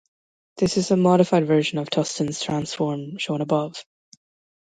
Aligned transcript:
This 0.57 0.77
is 0.77 0.89
a 0.89 0.97
modified 0.97 1.45
version 1.45 1.77
of 1.77 1.87
Tustin's 1.91 2.41
transform 2.41 3.19
shown 3.19 3.39
above. 3.41 3.85